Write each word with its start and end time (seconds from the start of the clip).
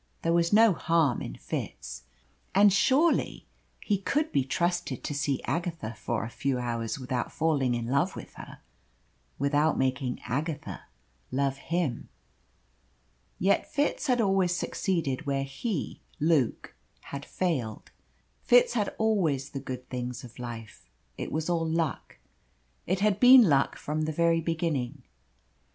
There 0.23 0.33
was 0.33 0.51
no 0.51 0.73
harm 0.73 1.21
in 1.21 1.35
Fitz, 1.35 2.01
and 2.55 2.73
surely 2.73 3.45
he 3.79 3.99
could 3.99 4.31
be 4.31 4.43
trusted 4.43 5.03
to 5.03 5.13
see 5.13 5.43
Agatha 5.43 5.93
for 5.93 6.23
a 6.23 6.29
few 6.31 6.57
hours 6.57 6.97
without 6.97 7.31
falling 7.31 7.75
in 7.75 7.85
love 7.85 8.15
with 8.15 8.33
her, 8.33 8.61
without 9.37 9.77
making 9.77 10.19
Agatha 10.25 10.85
love 11.31 11.57
him. 11.57 12.09
Yet 13.37 13.71
Fitz 13.71 14.07
had 14.07 14.19
always 14.19 14.55
succeeded 14.55 15.27
where 15.27 15.43
he, 15.43 16.01
Luke, 16.19 16.73
had 17.11 17.23
failed. 17.23 17.91
Fitz 18.41 18.73
had 18.73 18.95
always 18.97 19.51
the 19.51 19.59
good 19.59 19.87
things 19.91 20.23
of 20.23 20.39
life. 20.39 20.89
It 21.15 21.31
was 21.31 21.47
all 21.47 21.69
luck. 21.69 22.17
It 22.87 23.01
had 23.01 23.19
been 23.19 23.43
luck 23.43 23.75
from 23.77 24.05
the 24.05 24.11
very 24.11 24.41
beginning. 24.41 25.03